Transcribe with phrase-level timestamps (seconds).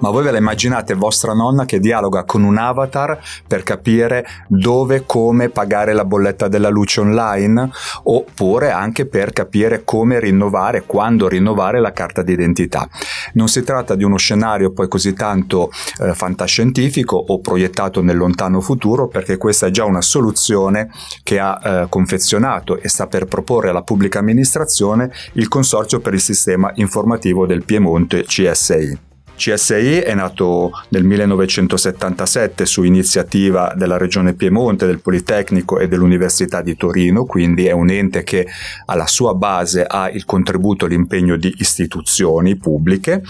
[0.00, 5.04] Ma voi ve la immaginate vostra nonna che dialoga con un avatar per capire dove,
[5.04, 7.70] come pagare la bolletta della luce online?
[8.04, 12.88] Oppure anche per capire come rinnovare, quando rinnovare la carta d'identità.
[13.34, 15.70] Non si tratta di uno scenario poi così tanto
[16.00, 20.90] eh, fantascientifico o proiettato nel lontano futuro, perché questa è già una soluzione
[21.22, 26.20] che ha eh, confezionato e sta per proporre alla pubblica amministrazione il Consorzio per il
[26.20, 29.08] Sistema Informativo del Piemonte CSI.
[29.40, 36.76] CSI è nato nel 1977 su iniziativa della Regione Piemonte, del Politecnico e dell'Università di
[36.76, 38.46] Torino, quindi è un ente che
[38.84, 43.22] alla sua base ha il contributo e l'impegno di istituzioni pubbliche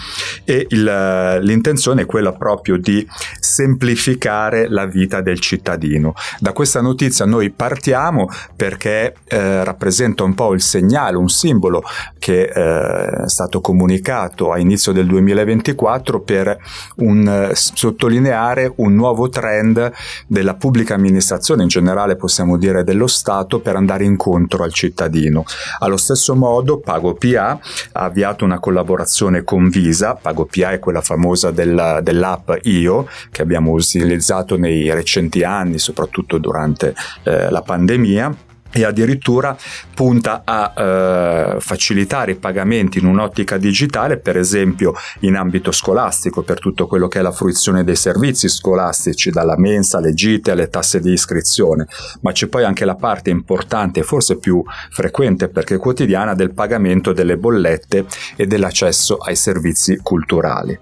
[0.43, 3.07] e il, l'intenzione è quella proprio di
[3.39, 6.13] semplificare la vita del cittadino.
[6.41, 11.83] Da questa notizia noi partiamo perché eh, rappresenta un po' il segnale, un simbolo
[12.19, 16.57] che eh, è stato comunicato a inizio del 2024 2024 per
[16.97, 19.91] un, eh, sottolineare un nuovo trend
[20.27, 25.43] della pubblica amministrazione, in generale possiamo dire dello Stato, per andare incontro al cittadino.
[25.79, 27.59] Allo stesso modo PagoPA
[27.93, 33.71] ha avviato una collaborazione con Visa, PagoPA è quella famosa della, dell'app Io che abbiamo
[33.71, 39.55] utilizzato nei recenti anni, soprattutto durante eh, la pandemia e addirittura
[39.93, 46.59] punta a eh, facilitare i pagamenti in un'ottica digitale, per esempio in ambito scolastico, per
[46.59, 50.99] tutto quello che è la fruizione dei servizi scolastici, dalla mensa alle gite alle tasse
[50.99, 51.87] di iscrizione,
[52.21, 57.13] ma c'è poi anche la parte importante e forse più frequente perché quotidiana del pagamento
[57.13, 60.77] delle bollette e dell'accesso ai servizi culturali.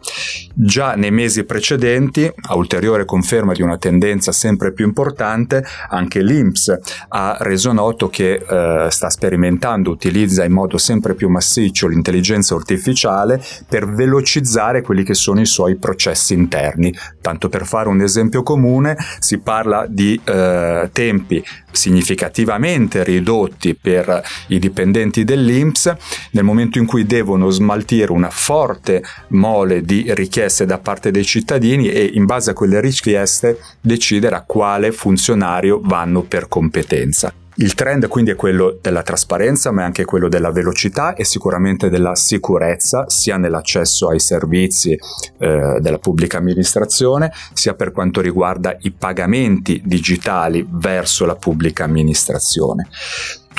[0.53, 6.77] Già nei mesi precedenti, a ulteriore conferma di una tendenza sempre più importante, anche l'INPS
[7.09, 13.41] ha reso noto che eh, sta sperimentando, utilizza in modo sempre più massiccio l'intelligenza artificiale
[13.67, 16.93] per velocizzare quelli che sono i suoi processi interni.
[17.21, 21.41] Tanto per fare un esempio comune, si parla di eh, tempi
[21.71, 25.95] significativamente ridotti per i dipendenti dell'INPS
[26.31, 31.89] nel momento in cui devono smaltire una forte mole di richieste da parte dei cittadini
[31.89, 37.31] e in base a quelle richieste decidere a quale funzionario vanno per competenza.
[37.61, 41.89] Il trend quindi è quello della trasparenza, ma è anche quello della velocità e sicuramente
[41.89, 44.97] della sicurezza, sia nell'accesso ai servizi
[45.37, 52.87] eh, della pubblica amministrazione, sia per quanto riguarda i pagamenti digitali verso la pubblica amministrazione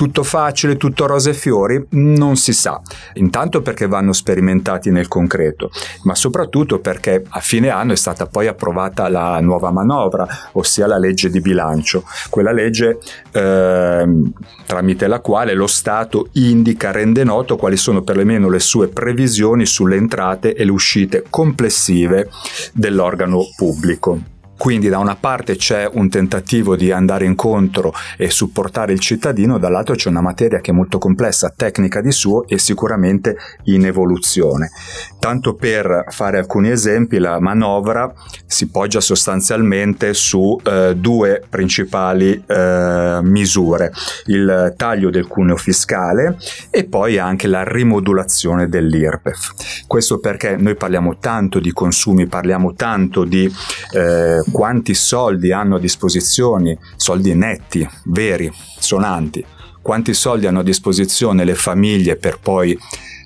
[0.01, 1.79] tutto facile, tutto rose e fiori?
[1.91, 2.81] Non si sa.
[3.17, 5.71] Intanto perché vanno sperimentati nel concreto,
[6.05, 10.97] ma soprattutto perché a fine anno è stata poi approvata la nuova manovra, ossia la
[10.97, 12.99] legge di bilancio, quella legge
[13.31, 14.09] eh,
[14.65, 19.97] tramite la quale lo Stato indica, rende noto quali sono perlomeno le sue previsioni sulle
[19.97, 22.31] entrate e le uscite complessive
[22.73, 24.40] dell'organo pubblico.
[24.61, 29.95] Quindi da una parte c'è un tentativo di andare incontro e supportare il cittadino, dall'altro
[29.95, 34.71] c'è una materia che è molto complessa, tecnica di suo e sicuramente in evoluzione.
[35.19, 38.13] Tanto per fare alcuni esempi, la manovra
[38.45, 43.93] si poggia sostanzialmente su eh, due principali eh, misure,
[44.27, 46.37] il taglio del cuneo fiscale
[46.69, 49.87] e poi anche la rimodulazione dell'IRPEF.
[49.87, 53.51] Questo perché noi parliamo tanto di consumi, parliamo tanto di
[53.95, 59.45] eh, quanti soldi hanno a disposizione, soldi netti, veri, sonanti,
[59.83, 62.79] quanti soldi hanno a disposizione le famiglie per poi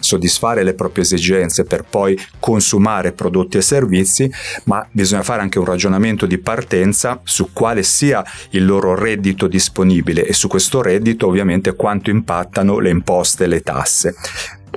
[0.05, 4.31] soddisfare le proprie esigenze per poi consumare prodotti e servizi,
[4.65, 10.27] ma bisogna fare anche un ragionamento di partenza su quale sia il loro reddito disponibile
[10.27, 14.15] e su questo reddito ovviamente quanto impattano le imposte e le tasse,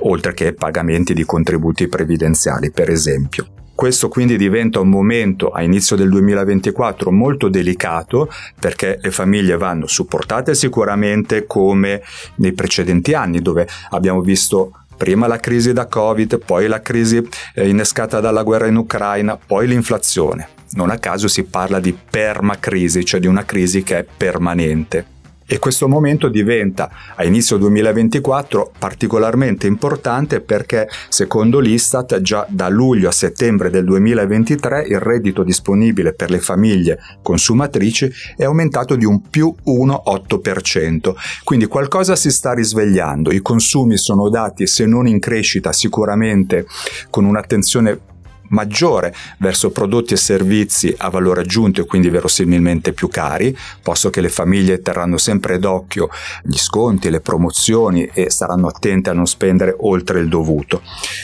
[0.00, 3.57] oltre che pagamenti di contributi previdenziali per esempio.
[3.78, 8.28] Questo quindi diventa un momento a inizio del 2024 molto delicato
[8.58, 12.02] perché le famiglie vanno supportate sicuramente come
[12.38, 17.68] nei precedenti anni dove abbiamo visto prima la crisi da Covid, poi la crisi eh,
[17.68, 20.48] innescata dalla guerra in Ucraina, poi l'inflazione.
[20.70, 25.17] Non a caso si parla di permacrisi, cioè di una crisi che è permanente.
[25.50, 33.08] E questo momento diventa a inizio 2024 particolarmente importante perché secondo l'Istat già da luglio
[33.08, 39.22] a settembre del 2023 il reddito disponibile per le famiglie consumatrici è aumentato di un
[39.30, 41.14] più 1,8%.
[41.44, 46.66] Quindi qualcosa si sta risvegliando, i consumi sono dati se non in crescita sicuramente
[47.08, 48.00] con un'attenzione
[48.48, 54.20] maggiore verso prodotti e servizi a valore aggiunto e quindi verosimilmente più cari, posto che
[54.20, 56.08] le famiglie terranno sempre d'occhio
[56.42, 60.82] gli sconti, le promozioni e saranno attente a non spendere oltre il dovuto.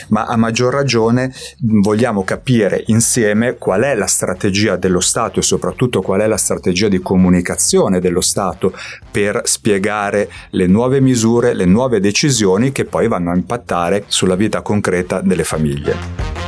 [0.09, 6.01] Ma a maggior ragione vogliamo capire insieme qual è la strategia dello Stato e soprattutto
[6.01, 8.73] qual è la strategia di comunicazione dello Stato
[9.11, 14.61] per spiegare le nuove misure, le nuove decisioni che poi vanno a impattare sulla vita
[14.61, 16.44] concreta delle famiglie.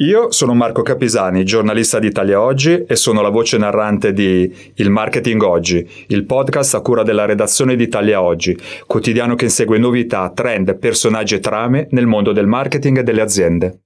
[0.00, 4.90] Io sono Marco Capisani, giornalista di Italia Oggi e sono la voce narrante di Il
[4.90, 8.56] Marketing Oggi, il podcast a cura della redazione di Italia Oggi,
[8.86, 13.80] quotidiano che insegue novità, trend, personaggi e trame nel mondo del marketing e delle aziende.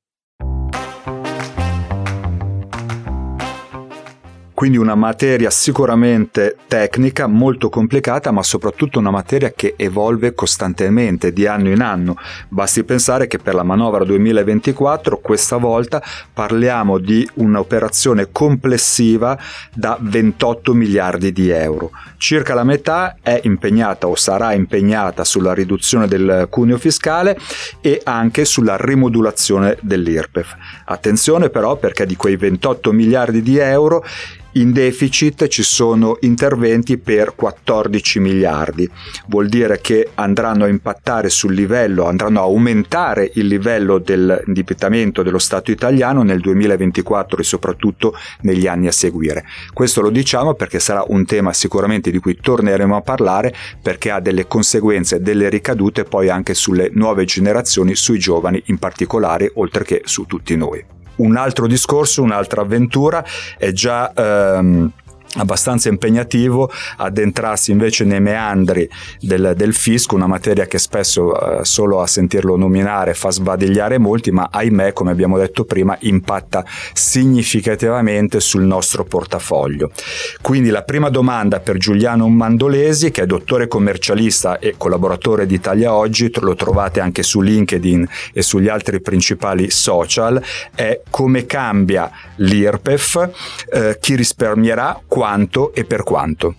[4.62, 11.48] Quindi una materia sicuramente tecnica, molto complicata, ma soprattutto una materia che evolve costantemente di
[11.48, 12.16] anno in anno.
[12.46, 16.00] Basti pensare che per la manovra 2024 questa volta
[16.32, 19.36] parliamo di un'operazione complessiva
[19.74, 21.90] da 28 miliardi di euro.
[22.16, 27.36] Circa la metà è impegnata o sarà impegnata sulla riduzione del cuneo fiscale
[27.80, 30.54] e anche sulla rimodulazione dell'IRPEF.
[30.84, 34.04] Attenzione però perché di quei 28 miliardi di euro
[34.52, 38.88] in deficit ci sono interventi per 14 miliardi.
[39.28, 45.38] Vuol dire che andranno a impattare sul livello, andranno a aumentare il livello dell'indebitamento dello
[45.38, 49.44] Stato italiano nel 2024 e soprattutto negli anni a seguire.
[49.72, 54.20] Questo lo diciamo perché sarà un tema sicuramente di cui torneremo a parlare perché ha
[54.20, 60.02] delle conseguenze, delle ricadute poi anche sulle nuove generazioni, sui giovani in particolare, oltre che
[60.04, 63.24] su tutti noi un altro discorso, un'altra avventura,
[63.58, 64.90] è già ehm,
[65.36, 68.88] abbastanza impegnativo addentrarsi invece nei meandri
[69.20, 74.30] del, del fisco, una materia che spesso eh, solo a sentirlo nominare fa sbadigliare molti,
[74.30, 79.90] ma ahimè, come abbiamo detto prima, impatta significativamente sul nostro portafoglio.
[80.40, 85.94] Quindi la prima domanda per Giuliano Mandolesi, che è dottore commercialista e collaboratore di Italia
[85.94, 90.42] Oggi, lo trovate anche su LinkedIn e sugli altri principali social,
[90.74, 93.30] è come cambia l'IRPEF,
[93.70, 96.52] eh, chi risparmierà, quanto e per quanto.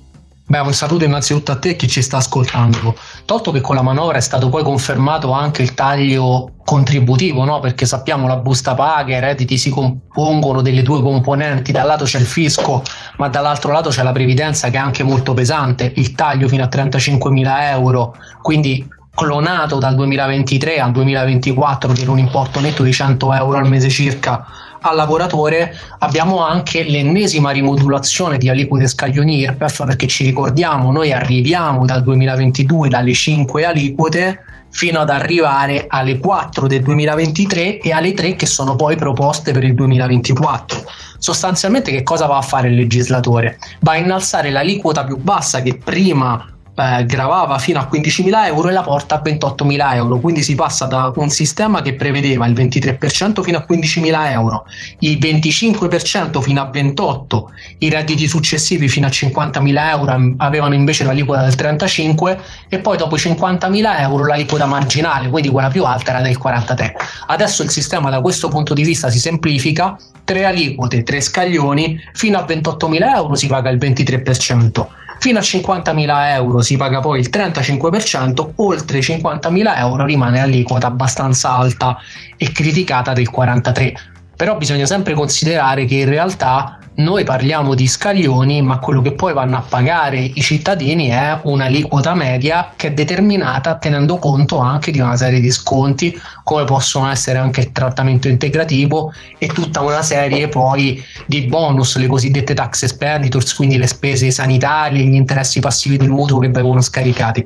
[0.46, 2.96] Beh, un saluto innanzitutto a te chi ci sta ascoltando.
[3.26, 7.60] Tolto che con la manovra è stato poi confermato anche il taglio contributivo, no?
[7.60, 11.88] perché sappiamo la busta paga e i redditi si compongono delle due componenti, da un
[11.88, 12.84] lato c'è il fisco,
[13.18, 16.68] ma dall'altro lato c'è la previdenza che è anche molto pesante, il taglio fino a
[16.68, 23.34] 35 mila euro, quindi clonato dal 2023 al 2024 per un importo netto di 100
[23.34, 24.46] euro al mese circa
[24.84, 31.86] al lavoratore abbiamo anche l'ennesima rimodulazione di aliquote scaglioni IRPEF perché ci ricordiamo noi arriviamo
[31.86, 34.40] dal 2022 dalle 5 aliquote
[34.70, 39.64] fino ad arrivare alle 4 del 2023 e alle 3 che sono poi proposte per
[39.64, 40.84] il 2024.
[41.20, 43.60] Sostanzialmente che cosa va a fare il legislatore?
[43.82, 48.72] Va a innalzare l'aliquota più bassa che prima eh, gravava fino a 15.000 euro e
[48.72, 50.20] la porta a 28.000 euro.
[50.20, 54.66] Quindi si passa da un sistema che prevedeva il 23% fino a 15.000 euro,
[55.00, 61.44] il 25% fino a 28, i redditi successivi fino a 50.000 euro avevano invece l'aliquota
[61.44, 66.22] del 35 e poi dopo i 50.000 euro l'aliquota marginale, quindi quella più alta era
[66.22, 66.96] del 43.
[67.28, 72.38] Adesso il sistema da questo punto di vista si semplifica, tre aliquote, tre scaglioni, fino
[72.40, 77.30] a 28.000 euro si paga il 23% Fino a 50.000 euro si paga poi il
[77.32, 81.98] 35%, oltre i 50.000 euro rimane l'aliquota abbastanza alta
[82.36, 83.94] e criticata del 43%.
[84.36, 89.34] Però bisogna sempre considerare che in realtà noi parliamo di scaglioni, ma quello che poi
[89.34, 95.00] vanno a pagare i cittadini è un'aliquota media che è determinata tenendo conto anche di
[95.00, 100.48] una serie di sconti, come possono essere anche il trattamento integrativo e tutta una serie
[100.50, 106.10] poi di bonus, le cosiddette tax expenditures, quindi le spese sanitarie, gli interessi passivi del
[106.10, 107.44] mutuo che vengono scaricati.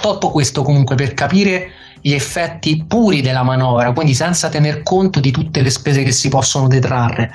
[0.00, 5.30] Tutto questo comunque per capire gli effetti puri della manovra, quindi senza tener conto di
[5.30, 7.30] tutte le spese che si possono detrarre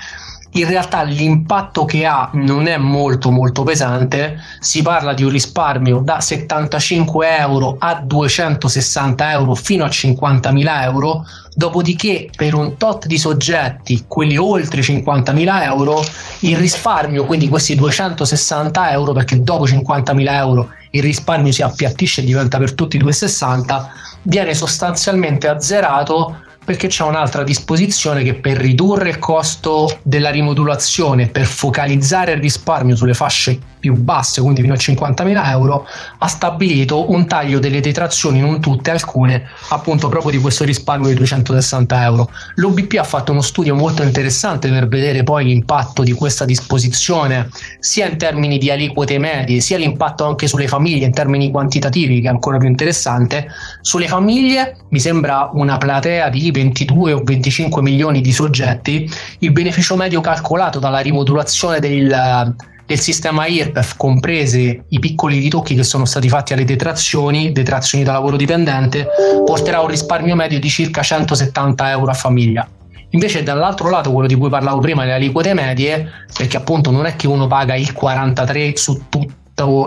[0.53, 5.99] in realtà l'impatto che ha non è molto molto pesante, si parla di un risparmio
[5.99, 13.17] da 75 euro a 260 euro fino a 50.000 euro, dopodiché per un tot di
[13.17, 16.03] soggetti, quelli oltre 50.000 euro,
[16.39, 22.25] il risparmio, quindi questi 260 euro, perché dopo 50.000 euro il risparmio si appiattisce e
[22.25, 23.91] diventa per tutti 260,
[24.23, 31.47] viene sostanzialmente azzerato perché c'è un'altra disposizione che per ridurre il costo della rimodulazione, per
[31.47, 37.27] focalizzare il risparmio sulle fasce più basse, quindi fino a 50.000 euro, ha stabilito un
[37.27, 42.29] taglio delle detrazioni, non tutte, alcune, appunto proprio di questo risparmio di 260 euro.
[42.55, 48.07] L'OBP ha fatto uno studio molto interessante per vedere poi l'impatto di questa disposizione, sia
[48.07, 52.31] in termini di aliquote medie, sia l'impatto anche sulle famiglie in termini quantitativi, che è
[52.31, 53.47] ancora più interessante.
[53.81, 59.09] Sulle famiglie mi sembra una platea di 22 o 25 milioni di soggetti,
[59.39, 62.55] il beneficio medio calcolato dalla rimodulazione del,
[62.89, 68.13] del sistema IRPEF, compresi i piccoli ritocchi che sono stati fatti alle detrazioni, detrazioni da
[68.13, 69.07] lavoro dipendente,
[69.45, 72.67] porterà un risparmio medio di circa 170 euro a famiglia.
[73.11, 77.15] Invece dall'altro lato, quello di cui parlavo prima, le aliquote medie, perché appunto non è
[77.15, 79.37] che uno paga il 43 su tutto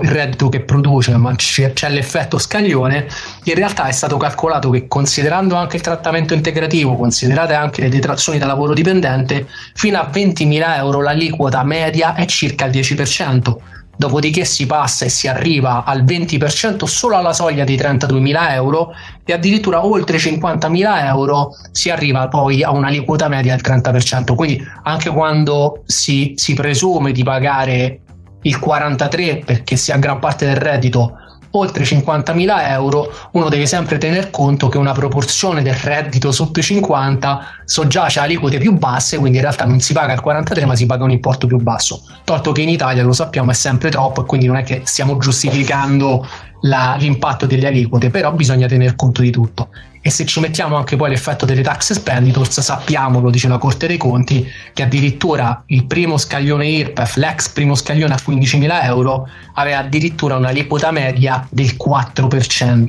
[0.03, 3.07] il reddito che produce, ma c'è, c'è l'effetto scaglione,
[3.45, 8.39] in realtà è stato calcolato che considerando anche il trattamento integrativo, considerate anche le detrazioni
[8.39, 13.57] da lavoro dipendente, fino a 20.000 euro l'aliquota media è circa il 10%.
[13.95, 19.33] Dopodiché si passa e si arriva al 20% solo alla soglia di 32.000 euro e
[19.33, 24.35] addirittura oltre 50.000 euro si arriva poi a un'aliquota media del 30%.
[24.35, 28.01] Quindi anche quando si, si presume di pagare
[28.43, 31.17] il 43 perché si ha gran parte del reddito
[31.53, 36.63] oltre 50.000 euro, uno deve sempre tener conto che una proporzione del reddito sotto i
[36.63, 40.75] 50 soggiace a aliquote più basse, quindi in realtà non si paga il 43 ma
[40.75, 42.03] si paga un importo più basso.
[42.25, 45.19] Tolto che in Italia lo sappiamo è sempre troppo e quindi non è che stiamo
[45.19, 46.27] giustificando
[46.63, 49.69] la, l'impatto delle aliquote, però bisogna tener conto di tutto
[50.03, 53.87] e se ci mettiamo anche poi l'effetto delle tax expenditures sappiamo, lo dice la Corte
[53.87, 59.79] dei Conti, che addirittura il primo scaglione IRPEF, l'ex primo scaglione a 15.000 euro, aveva
[59.79, 62.89] addirittura una un'aliquota media del 4%.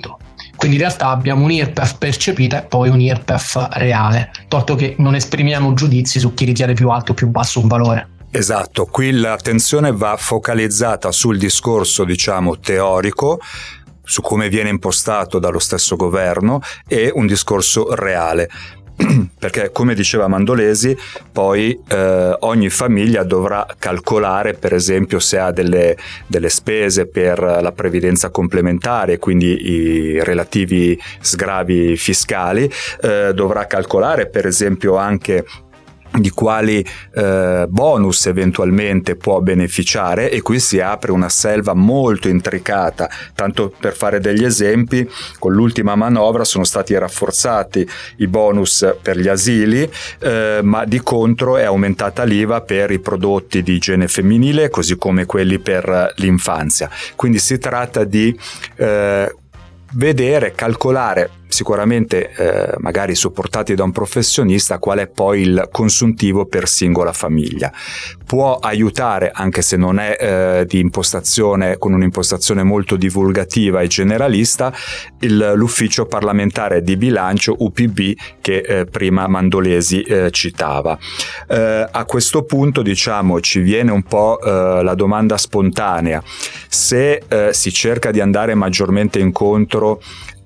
[0.55, 5.15] Quindi in realtà abbiamo un IRPEF percepita e poi un IRPEF reale, tolto che non
[5.15, 8.07] esprimiamo giudizi su chi ritiene più alto o più basso un valore.
[8.31, 13.39] Esatto, qui l'attenzione va focalizzata sul discorso, diciamo, teorico,
[14.03, 18.49] su come viene impostato dallo stesso governo e un discorso reale.
[19.39, 20.95] Perché come diceva Mandolesi
[21.31, 27.71] poi eh, ogni famiglia dovrà calcolare per esempio se ha delle, delle, spese per la
[27.71, 35.43] previdenza complementare quindi i relativi sgravi fiscali eh, dovrà calcolare per esempio anche
[36.19, 43.09] di quali eh, bonus eventualmente può beneficiare e qui si apre una selva molto intricata.
[43.33, 49.27] Tanto per fare degli esempi con l'ultima manovra sono stati rafforzati i bonus per gli
[49.27, 49.89] asili
[50.19, 55.25] eh, ma di contro è aumentata l'IVA per i prodotti di igiene femminile così come
[55.25, 56.89] quelli per l'infanzia.
[57.15, 58.37] Quindi si tratta di
[58.75, 59.35] eh,
[59.93, 66.67] vedere calcolare sicuramente eh, magari supportati da un professionista qual è poi il consuntivo per
[66.67, 67.71] singola famiglia.
[68.25, 74.73] Può aiutare, anche se non è eh, di impostazione con un'impostazione molto divulgativa e generalista,
[75.19, 80.97] il, l'ufficio parlamentare di bilancio UPB che eh, prima Mandolesi eh, citava.
[81.47, 86.21] Eh, a questo punto diciamo ci viene un po' eh, la domanda spontanea
[86.67, 90.01] se si cerca di andare maggiormente incontro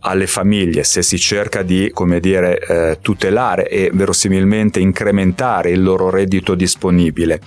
[0.07, 6.09] alle famiglie, se si cerca di, come dire, eh, tutelare e verosimilmente incrementare il loro
[6.09, 7.41] reddito disponibile,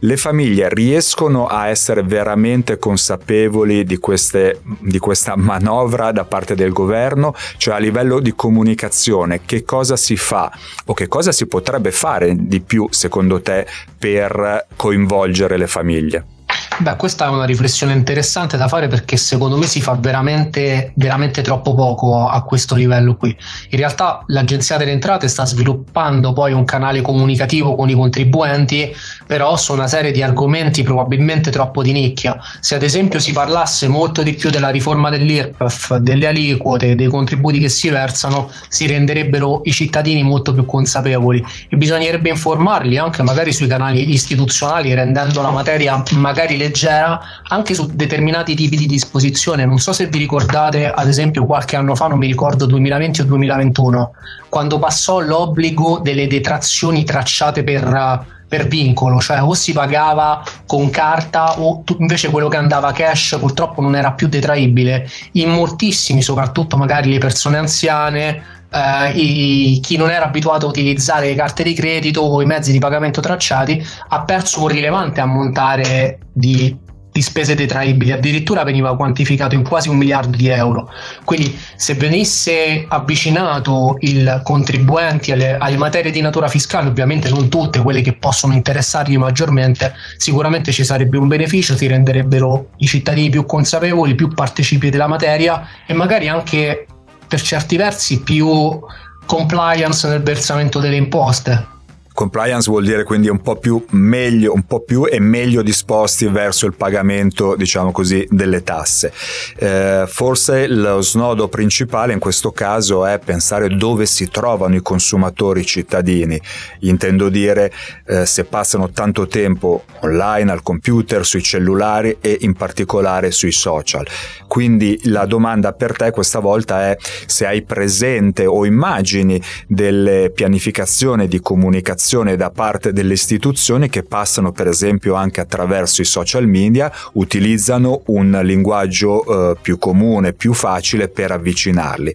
[0.00, 6.72] le famiglie riescono a essere veramente consapevoli di, queste, di, questa manovra da parte del
[6.72, 10.52] governo, cioè a livello di comunicazione, che cosa si fa?
[10.86, 13.66] O che cosa si potrebbe fare di più secondo te
[13.98, 16.35] per coinvolgere le famiglie?
[16.78, 21.40] Beh, questa è una riflessione interessante da fare perché secondo me si fa veramente, veramente
[21.40, 23.34] troppo poco a questo livello qui.
[23.70, 28.94] In realtà l'Agenzia delle Entrate sta sviluppando poi un canale comunicativo con i contribuenti,
[29.26, 32.38] però su una serie di argomenti probabilmente troppo di nicchia.
[32.60, 37.58] Se ad esempio si parlasse molto di più della riforma dell'IRPEF, delle aliquote, dei contributi
[37.58, 43.54] che si versano, si renderebbero i cittadini molto più consapevoli e bisognerebbe informarli anche magari
[43.54, 49.64] sui canali istituzionali rendendo la materia magari leggera anche su determinati tipi di disposizione.
[49.64, 53.24] Non so se vi ricordate, ad esempio, qualche anno fa, non mi ricordo 2020 o
[53.24, 54.10] 2021,
[54.48, 61.60] quando passò l'obbligo delle detrazioni tracciate per per vincolo, cioè o si pagava con carta
[61.60, 65.08] o invece quello che andava cash purtroppo non era più detraibile.
[65.32, 71.34] In moltissimi, soprattutto magari le persone anziane, eh, i, chi non era abituato a utilizzare
[71.34, 76.84] carte di credito o i mezzi di pagamento tracciati ha perso un rilevante ammontare di
[77.16, 80.90] di spese detraibili, addirittura veniva quantificato in quasi un miliardo di euro.
[81.24, 87.80] Quindi se venisse avvicinato il contribuenti alle, alle, materie di natura fiscale, ovviamente non tutte
[87.80, 93.46] quelle che possono interessargli maggiormente, sicuramente ci sarebbe un beneficio, si renderebbero i cittadini più
[93.46, 96.86] consapevoli, più partecipi della materia e magari anche
[97.26, 98.80] per certi versi più
[99.24, 101.74] compliance nel versamento delle imposte
[102.16, 106.64] Compliance vuol dire quindi un po' più meglio, un po' più e meglio disposti verso
[106.64, 109.12] il pagamento, diciamo così, delle tasse.
[109.58, 115.66] Eh, forse lo snodo principale in questo caso è pensare dove si trovano i consumatori
[115.66, 116.40] cittadini.
[116.80, 117.70] Intendo dire
[118.06, 124.06] eh, se passano tanto tempo online, al computer, sui cellulari e in particolare sui social.
[124.46, 126.96] Quindi la domanda per te questa volta è
[127.26, 134.04] se hai presente o immagini delle pianificazioni di comunicazione comunicazione da parte delle istituzioni che
[134.04, 140.52] passano per esempio anche attraverso i social media, utilizzano un linguaggio eh, più comune, più
[140.52, 142.14] facile per avvicinarli.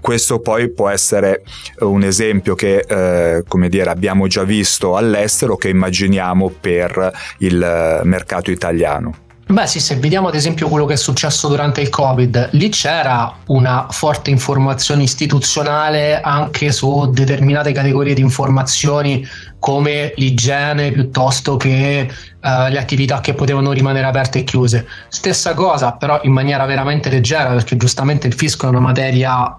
[0.00, 1.42] Questo poi può essere
[1.80, 8.00] un esempio che eh, come dire, abbiamo già visto all'estero che immaginiamo per il eh,
[8.04, 9.28] mercato italiano.
[9.50, 13.34] Beh sì, se vediamo ad esempio quello che è successo durante il Covid, lì c'era
[13.46, 19.26] una forte informazione istituzionale anche su determinate categorie di informazioni
[19.58, 24.86] come l'igiene piuttosto che uh, le attività che potevano rimanere aperte e chiuse.
[25.08, 29.58] Stessa cosa però in maniera veramente leggera perché giustamente il fisco è una materia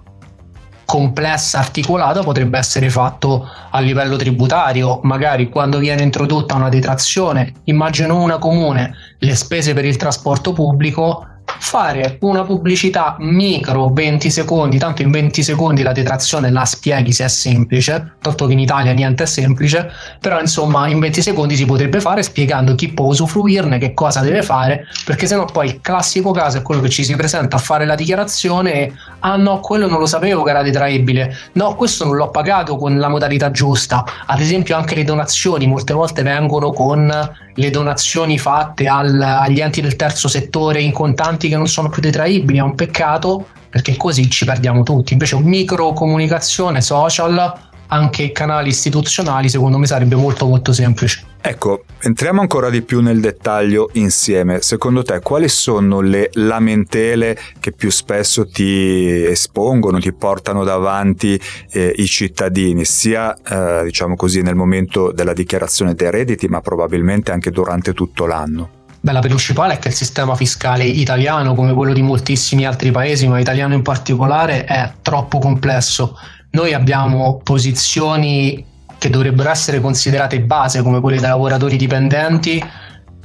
[0.92, 8.20] complessa, articolata, potrebbe essere fatto a livello tributario, magari quando viene introdotta una detrazione, immagino
[8.20, 11.26] una comune, le spese per il trasporto pubblico,
[11.58, 17.24] fare una pubblicità micro 20 secondi, tanto in 20 secondi la detrazione la spieghi se
[17.24, 19.90] è semplice, tanto che in Italia niente è semplice,
[20.20, 24.42] però insomma in 20 secondi si potrebbe fare spiegando chi può usufruirne, che cosa deve
[24.42, 27.84] fare, perché sennò poi il classico caso è quello che ci si presenta a fare
[27.84, 32.16] la dichiarazione e ah no, quello non lo sapevo che era detraibile, no, questo non
[32.16, 37.30] l'ho pagato con la modalità giusta, ad esempio anche le donazioni molte volte vengono con
[37.54, 42.00] le donazioni fatte al, agli enti del terzo settore in contanti che non sono più
[42.02, 45.14] detraibili, è un peccato perché così ci perdiamo tutti.
[45.14, 51.26] Invece micro comunicazione social, anche canali istituzionali, secondo me sarebbe molto molto semplice.
[51.44, 54.60] Ecco, entriamo ancora di più nel dettaglio insieme.
[54.60, 61.40] Secondo te quali sono le lamentele che più spesso ti espongono, ti portano davanti
[61.72, 67.32] eh, i cittadini, sia eh, diciamo così nel momento della dichiarazione dei redditi, ma probabilmente
[67.32, 68.81] anche durante tutto l'anno?
[69.04, 73.26] Beh, la principale è che il sistema fiscale italiano, come quello di moltissimi altri paesi,
[73.26, 76.16] ma italiano in particolare, è troppo complesso.
[76.50, 78.64] Noi abbiamo posizioni
[78.98, 82.64] che dovrebbero essere considerate base come quelle dei lavoratori dipendenti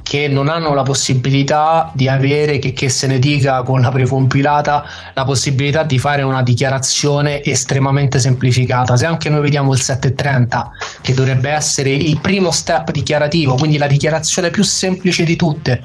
[0.08, 4.82] che non hanno la possibilità di avere, che, che, se ne dica con la precompilata,
[5.12, 8.96] la possibilità di fare una dichiarazione estremamente semplificata.
[8.96, 10.70] Se anche noi vediamo il 730,
[11.02, 15.82] che dovrebbe essere il primo step dichiarativo, quindi la dichiarazione più semplice di tutte,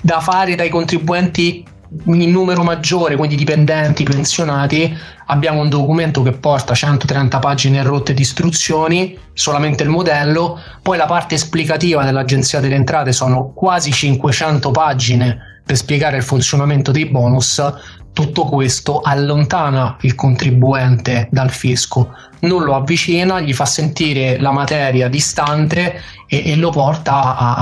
[0.00, 1.66] da fare dai contribuenti
[2.04, 8.22] in numero maggiore, quindi dipendenti, pensionati, abbiamo un documento che porta 130 pagine rotte di
[8.22, 15.60] istruzioni, solamente il modello, poi la parte esplicativa dell'Agenzia delle Entrate sono quasi 500 pagine
[15.64, 17.62] per spiegare il funzionamento dei bonus,
[18.12, 25.08] tutto questo allontana il contribuente dal fisco, non lo avvicina, gli fa sentire la materia
[25.08, 27.54] distante e, e lo porta a,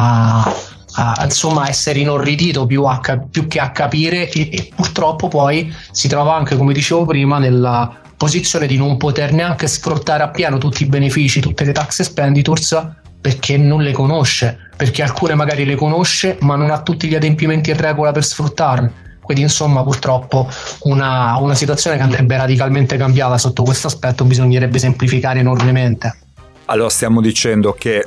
[0.43, 0.53] a
[0.95, 3.01] a insomma essere inorridito più, a,
[3.31, 7.99] più che a capire e, e, purtroppo poi si trova anche come dicevo prima nella
[8.17, 12.89] posizione di non poter neanche sfruttare appieno tutti i benefici tutte le tax expenditures
[13.21, 14.69] perché non le conosce.
[14.77, 19.09] Perché alcune magari le conosce ma non ha tutti gli adempimenti in regola per sfruttarle
[19.31, 20.49] quindi insomma purtroppo
[20.81, 26.17] una, una situazione che andrebbe radicalmente cambiata sotto questo aspetto bisognerebbe semplificare enormemente.
[26.65, 28.05] Allora stiamo dicendo che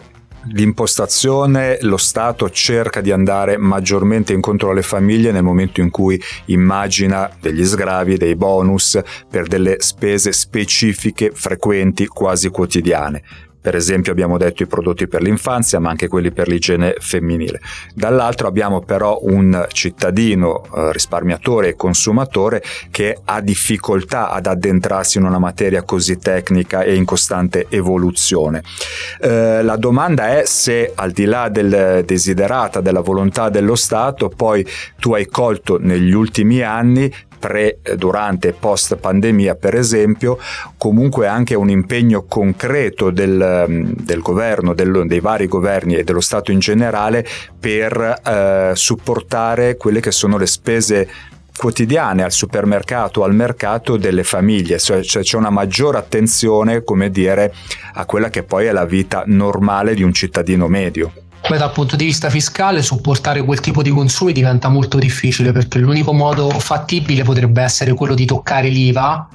[0.48, 7.30] l'impostazione, lo Stato cerca di andare maggiormente incontro alle famiglie nel momento in cui immagina
[7.40, 13.24] degli sgravi, dei bonus per delle spese specifiche, frequenti, quasi quotidiane.
[13.64, 17.62] Per esempio abbiamo detto i prodotti per l'infanzia, ma anche quelli per l'igiene femminile.
[17.96, 25.24] Dall'altro abbiamo però un cittadino eh, risparmiatore e consumatore che ha difficoltà ad addentrarsi in
[25.24, 28.64] una materia così tecnica e in costante evoluzione.
[29.22, 34.68] Eh, la domanda è se al di là del desiderata, della volontà dello Stato, poi
[35.00, 37.10] tu hai colto negli ultimi anni
[37.44, 40.40] pre, durante e post pandemia per esempio,
[40.78, 46.22] comunque anche un impegno concreto del, mm, del governo, del, dei vari governi e dello
[46.22, 47.28] Stato in generale
[47.60, 51.10] per eh, supportare quelle che sono le spese
[51.56, 57.54] quotidiane al supermercato, al mercato delle famiglie, cioè, cioè, c'è una maggiore attenzione, come dire,
[57.96, 61.12] a quella che poi è la vita normale di un cittadino medio.
[61.46, 65.78] Poi dal punto di vista fiscale supportare quel tipo di consumi diventa molto difficile perché
[65.78, 69.28] l'unico modo fattibile potrebbe essere quello di toccare l'IVA,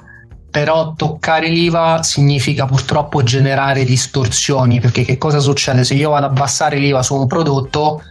[0.49, 6.31] però toccare l'IVA significa purtroppo generare distorsioni perché che cosa succede se io vado ad
[6.31, 8.01] abbassare l'IVA su un prodotto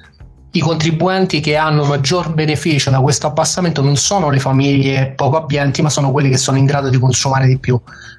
[0.52, 5.82] i contribuenti che hanno maggior beneficio da questo abbassamento non sono le famiglie poco abbienti,
[5.82, 7.78] ma sono quelli che sono in grado di consumare di più.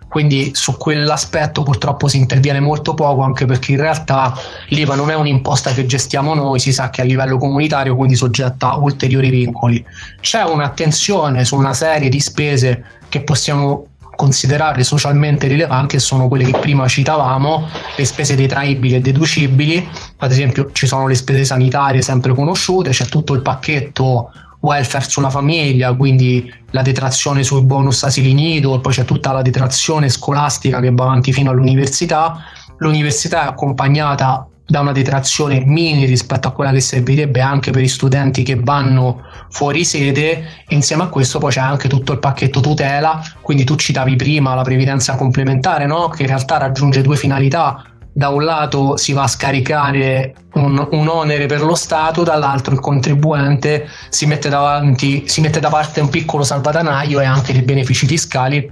[0.09, 4.33] Quindi su quell'aspetto purtroppo si interviene molto poco, anche perché in realtà
[4.69, 8.71] l'IVA non è un'imposta che gestiamo noi, si sa che a livello comunitario, quindi soggetta
[8.71, 9.85] a ulteriori vincoli.
[10.19, 13.85] C'è un'attenzione su una serie di spese che possiamo
[14.19, 20.71] considerare socialmente rilevanti sono quelle che prima citavamo, le spese detraibili e deducibili, ad esempio
[20.73, 24.29] ci sono le spese sanitarie sempre conosciute, c'è tutto il pacchetto
[24.61, 30.09] welfare sulla famiglia, quindi la detrazione sui bonus asili nido, poi c'è tutta la detrazione
[30.09, 32.39] scolastica che va avanti fino all'università.
[32.77, 37.87] L'università è accompagnata da una detrazione mini rispetto a quella che servirebbe anche per gli
[37.87, 43.19] studenti che vanno fuori sede insieme a questo poi c'è anche tutto il pacchetto tutela
[43.41, 46.09] quindi tu citavi prima la previdenza complementare no?
[46.09, 51.07] che in realtà raggiunge due finalità da un lato si va a scaricare un, un,
[51.07, 56.09] onere per lo Stato, dall'altro il contribuente si mette, davanti, si mette da parte un
[56.09, 58.69] piccolo salvadanaio e anche dei benefici fiscali,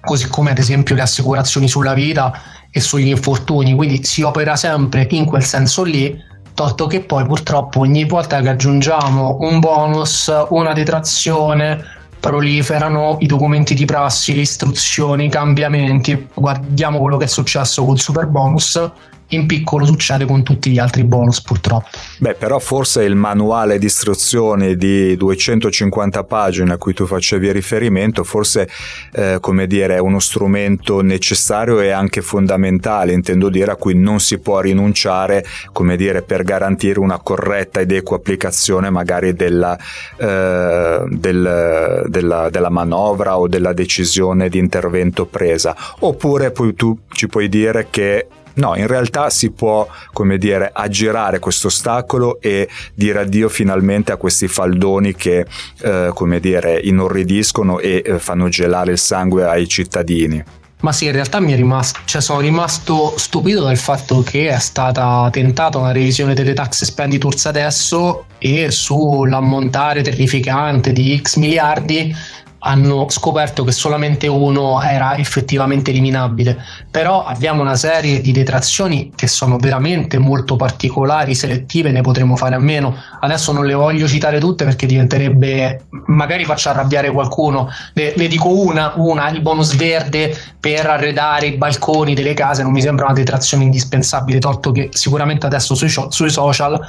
[0.00, 2.32] così come ad esempio le assicurazioni sulla vita
[2.70, 6.16] e sugli infortuni, quindi si opera sempre in quel senso lì,
[6.54, 11.95] tolto che poi purtroppo ogni volta che aggiungiamo un bonus, una detrazione,
[12.26, 16.28] proliferano i documenti di prassi, le istruzioni, i cambiamenti.
[16.34, 18.90] Guardiamo quello che è successo col super bonus
[19.28, 21.88] in piccolo succede con tutti gli altri bonus purtroppo.
[22.18, 28.22] Beh, però forse il manuale di istruzioni di 250 pagine a cui tu facevi riferimento,
[28.22, 28.68] forse
[29.12, 34.20] eh, come dire, è uno strumento necessario e anche fondamentale, intendo dire, a cui non
[34.20, 39.76] si può rinunciare, come dire, per garantire una corretta ed equa applicazione magari della,
[40.16, 45.74] eh, del, della, della manovra o della decisione di intervento presa.
[46.00, 48.26] Oppure poi tu ci puoi dire che
[48.56, 54.16] No, in realtà si può, come dire, aggirare questo ostacolo e dire addio finalmente a
[54.16, 55.46] questi faldoni che,
[55.82, 60.42] eh, come dire, inorridiscono e eh, fanno gelare il sangue ai cittadini.
[60.80, 64.58] Ma sì, in realtà mi è rimasto, cioè sono rimasto stupito del fatto che è
[64.58, 72.14] stata tentata una revisione delle tax expenditures adesso e sull'ammontare terrificante di X miliardi
[72.66, 76.58] hanno scoperto che solamente uno era effettivamente eliminabile,
[76.90, 82.56] però abbiamo una serie di detrazioni che sono veramente molto particolari, selettive, ne potremo fare
[82.56, 82.96] a meno.
[83.20, 88.48] Adesso non le voglio citare tutte perché diventerebbe, magari faccio arrabbiare qualcuno, le, le dico
[88.48, 93.14] una, una, il bonus verde per arredare i balconi delle case non mi sembra una
[93.14, 96.80] detrazione indispensabile, tolto che sicuramente adesso sui, sui social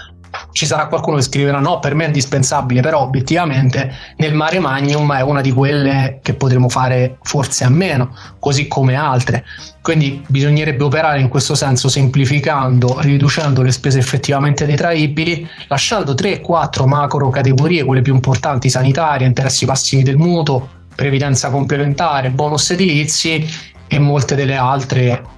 [0.52, 5.14] ci sarà qualcuno che scriverà no, per me è indispensabile, però obiettivamente nel mare magnum
[5.14, 9.46] è una di quelle che potremo fare forse a meno, così come altre.
[9.82, 17.30] Quindi bisognerebbe operare in questo senso semplificando, riducendo le spese effettivamente detraibili, lasciando 3-4 macro
[17.30, 23.48] categorie, quelle più importanti, sanitarie, interessi passivi del mutuo, previdenza complementare, bonus edilizi
[23.88, 25.36] e molte delle altre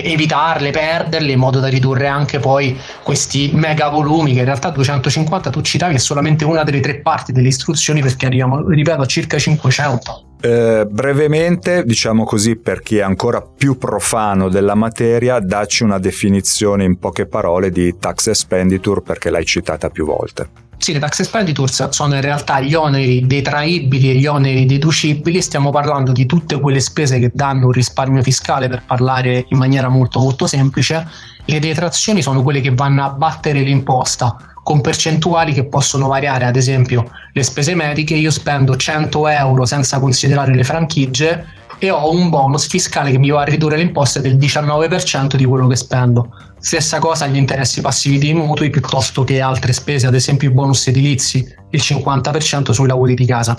[0.00, 5.50] evitarle, perderle in modo da ridurre anche poi questi mega volumi che in realtà 250
[5.50, 9.38] tu citavi è solamente una delle tre parti delle istruzioni perché arriviamo, ripeto, a circa
[9.38, 10.26] 500.
[10.44, 16.82] Eh, brevemente, diciamo così, per chi è ancora più profano della materia, dacci una definizione
[16.84, 20.70] in poche parole di tax expenditure perché l'hai citata più volte.
[20.82, 25.70] Sì, le tax expenditures sono in realtà gli oneri detraibili e gli oneri deducibili, stiamo
[25.70, 30.18] parlando di tutte quelle spese che danno un risparmio fiscale per parlare in maniera molto
[30.18, 31.06] molto semplice.
[31.44, 36.56] Le detrazioni sono quelle che vanno a battere l'imposta con percentuali che possono variare, ad
[36.56, 41.46] esempio le spese mediche, io spendo 100 euro senza considerare le franchigie
[41.78, 45.44] e ho un bonus fiscale che mi va a ridurre le imposte del 19% di
[45.44, 46.51] quello che spendo.
[46.64, 50.86] Stessa cosa agli interessi passivi dei mutui piuttosto che altre spese, ad esempio i bonus
[50.86, 53.56] edilizi, il 50% sui lavori di casa.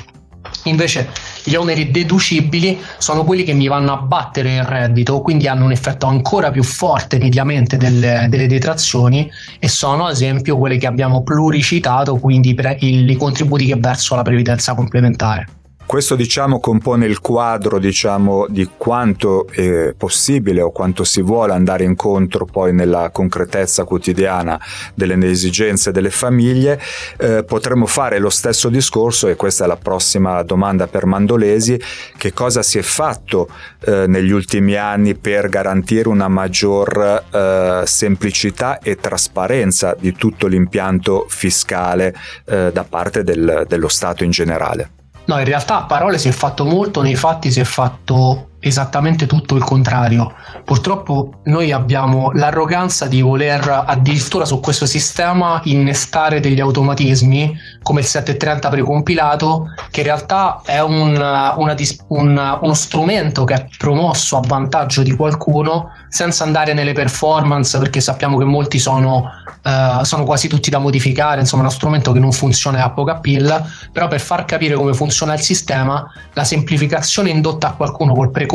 [0.63, 1.09] Invece
[1.43, 5.73] gli oneri deducibili sono quelli che mi vanno a battere il reddito, quindi hanno un
[5.73, 11.23] effetto ancora più forte mediamente delle, delle detrazioni e sono ad esempio quelle che abbiamo
[11.23, 15.62] pluricitato, quindi i contributi che verso la previdenza complementare.
[15.85, 21.83] Questo diciamo compone il quadro diciamo, di quanto è possibile o quanto si vuole andare
[21.83, 24.59] incontro poi nella concretezza quotidiana
[24.95, 26.79] delle esigenze delle famiglie.
[27.17, 31.79] Eh, potremmo fare lo stesso discorso e questa è la prossima domanda per Mandolesi,
[32.17, 33.47] che cosa si è fatto
[33.85, 41.25] eh, negli ultimi anni per garantire una maggior eh, semplicità e trasparenza di tutto l'impianto
[41.29, 42.15] fiscale
[42.45, 45.01] eh, da parte del, dello Stato in generale?
[45.25, 49.25] No, in realtà a parole si è fatto molto, nei fatti si è fatto esattamente
[49.25, 50.33] tutto il contrario.
[50.63, 58.05] Purtroppo noi abbiamo l'arroganza di voler addirittura su questo sistema innestare degli automatismi come il
[58.05, 61.55] 730 precompilato, che in realtà è un, una,
[62.07, 67.99] un, uno strumento che è promosso a vantaggio di qualcuno senza andare nelle performance perché
[67.99, 69.25] sappiamo che molti sono,
[69.63, 73.15] uh, sono quasi tutti da modificare, insomma è uno strumento che non funziona a poca
[73.15, 78.31] pilla, però per far capire come funziona il sistema, la semplificazione indotta a qualcuno col
[78.31, 78.52] precompilato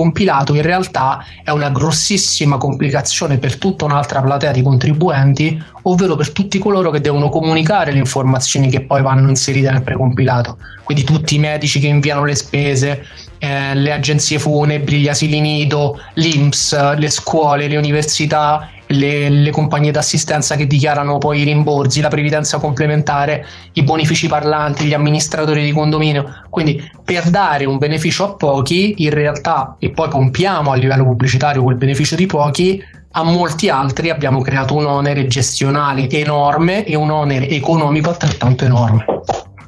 [0.54, 6.58] in realtà è una grossissima complicazione per tutta un'altra platea di contribuenti, ovvero per tutti
[6.58, 11.38] coloro che devono comunicare le informazioni che poi vanno inserite nel precompilato, quindi tutti i
[11.38, 13.04] medici che inviano le spese,
[13.38, 19.90] eh, le agenzie funebri, gli asili nido, l'IMSS, le scuole, le università, le, le, compagnie
[19.90, 25.72] d'assistenza che dichiarano poi i rimborsi, la previdenza complementare, i bonifici parlanti, gli amministratori di
[25.72, 26.42] condominio.
[26.50, 31.62] Quindi per dare un beneficio a pochi, in realtà, e poi compiamo a livello pubblicitario
[31.62, 37.10] quel beneficio di pochi, a molti altri abbiamo creato un onere gestionale enorme e un
[37.10, 39.04] onere economico altrettanto enorme.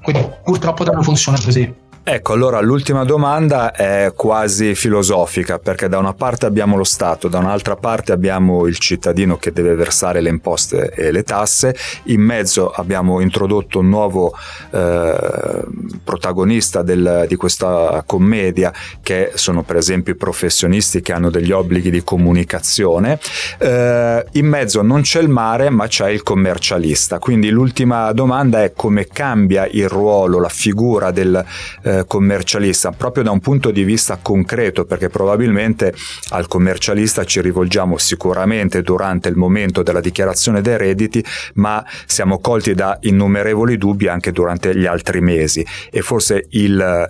[0.02, 1.79] Quindi purtroppo non funziona così.
[2.12, 7.38] Ecco, allora l'ultima domanda è quasi filosofica, perché da una parte abbiamo lo Stato, da
[7.38, 11.72] un'altra parte abbiamo il cittadino che deve versare le imposte e le tasse,
[12.06, 14.34] in mezzo abbiamo introdotto un nuovo
[14.72, 15.62] eh,
[16.02, 18.72] protagonista del, di questa commedia,
[19.04, 23.20] che sono per esempio i professionisti che hanno degli obblighi di comunicazione,
[23.58, 28.72] eh, in mezzo non c'è il mare ma c'è il commercialista, quindi l'ultima domanda è
[28.74, 31.44] come cambia il ruolo, la figura del
[31.84, 35.94] eh, commercialista, proprio da un punto di vista concreto, perché probabilmente
[36.30, 42.74] al commercialista ci rivolgiamo sicuramente durante il momento della dichiarazione dei redditi, ma siamo colti
[42.74, 45.64] da innumerevoli dubbi anche durante gli altri mesi.
[45.90, 47.08] E forse il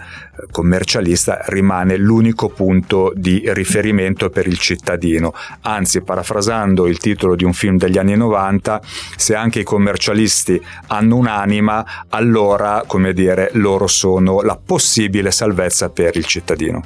[0.50, 5.32] commercialista rimane l'unico punto di riferimento per il cittadino.
[5.62, 8.80] Anzi, parafrasando il titolo di un film degli anni 90,
[9.16, 16.16] se anche i commercialisti hanno un'anima, allora, come dire, loro sono la possibile salvezza per
[16.16, 16.82] il cittadino.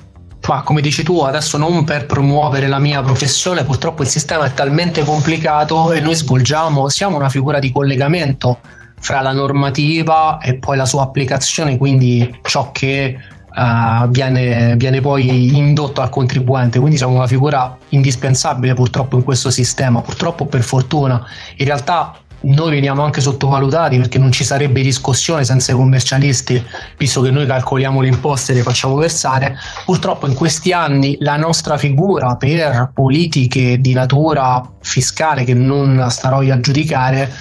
[0.47, 4.53] Ma come dici tu, adesso non per promuovere la mia professione, purtroppo il sistema è
[4.53, 8.59] talmente complicato e noi svolgiamo, siamo una figura di collegamento
[9.01, 13.19] fra la normativa e poi la sua applicazione, quindi ciò che
[13.55, 16.79] uh, viene, viene, poi indotto al contribuente.
[16.79, 20.01] Quindi siamo una figura indispensabile purtroppo in questo sistema.
[20.01, 21.25] Purtroppo per fortuna,
[21.57, 26.63] in realtà noi veniamo anche sottovalutati perché non ci sarebbe riscossione senza i commercialisti,
[26.99, 29.57] visto che noi calcoliamo le imposte e le facciamo versare.
[29.85, 36.43] Purtroppo in questi anni la nostra figura per politiche di natura fiscale che non starò
[36.43, 37.33] io a giudicare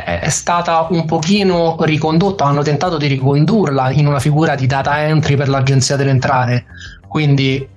[0.00, 5.36] è stata un pochino ricondotta, hanno tentato di ricondurla in una figura di data entry
[5.36, 6.64] per l'agenzia delle entrate.
[7.08, 7.68] Quindi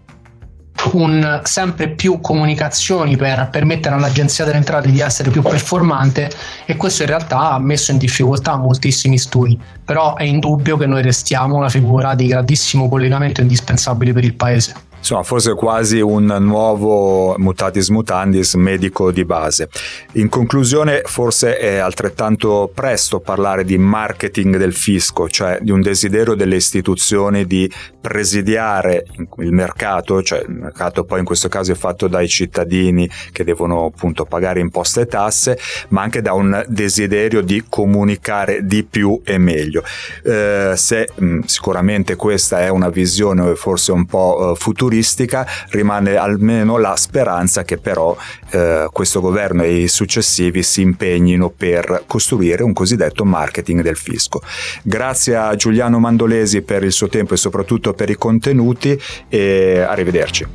[0.94, 6.30] un sempre più comunicazioni per permettere all'agenzia delle entrate di essere più performante
[6.66, 11.02] e questo in realtà ha messo in difficoltà moltissimi studi però è indubbio che noi
[11.02, 17.36] restiamo una figura di grandissimo collegamento indispensabile per il paese insomma forse quasi un nuovo
[17.38, 19.70] mutatis mutandis medico di base.
[20.14, 26.34] In conclusione forse è altrettanto presto parlare di marketing del fisco, cioè di un desiderio
[26.34, 29.06] delle istituzioni di presidiare
[29.38, 33.86] il mercato, cioè il mercato poi in questo caso è fatto dai cittadini che devono
[33.86, 39.38] appunto pagare imposte e tasse, ma anche da un desiderio di comunicare di più e
[39.38, 39.84] meglio.
[40.24, 46.16] Eh, se mh, sicuramente questa è una visione forse un po' eh, futurista, futuristica rimane
[46.16, 48.16] almeno la speranza che però
[48.52, 54.42] eh, questo governo e i successivi si impegnino per costruire un cosiddetto marketing del fisco.
[54.84, 60.48] Grazie a Giuliano Mandolesi per il suo tempo e soprattutto per i contenuti e arrivederci.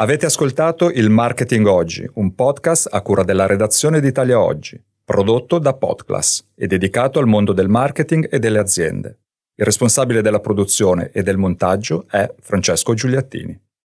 [0.00, 5.74] Avete ascoltato il Marketing Oggi, un podcast a cura della redazione d'Italia Oggi, prodotto da
[5.74, 9.18] Podclass e dedicato al mondo del marketing e delle aziende.
[9.56, 13.60] Il responsabile della produzione e del montaggio è Francesco Giuliattini.